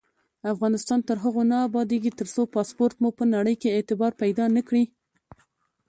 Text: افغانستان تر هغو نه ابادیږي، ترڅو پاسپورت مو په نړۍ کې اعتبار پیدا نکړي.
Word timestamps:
افغانستان 0.53 0.99
تر 1.07 1.17
هغو 1.23 1.41
نه 1.51 1.57
ابادیږي، 1.67 2.11
ترڅو 2.19 2.41
پاسپورت 2.55 2.95
مو 3.01 3.09
په 3.17 3.23
نړۍ 3.35 3.55
کې 3.61 3.69
اعتبار 3.77 4.11
پیدا 4.21 4.45
نکړي. 4.57 4.83